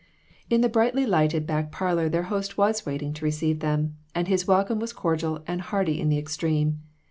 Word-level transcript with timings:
In 0.49 0.61
the 0.61 0.67
brightly 0.67 1.05
lighted 1.05 1.45
back 1.45 1.71
parlor 1.71 2.09
their 2.09 2.23
host 2.23 2.57
was 2.57 2.87
waiting 2.87 3.13
to 3.13 3.23
receive 3.23 3.59
them, 3.59 3.97
and 4.15 4.27
his 4.27 4.47
welcome 4.47 4.79
was 4.79 4.93
cordial 4.93 5.43
and 5.45 5.61
hearty 5.61 6.01
in 6.01 6.09
the 6.09 6.17
extreme. 6.17 6.79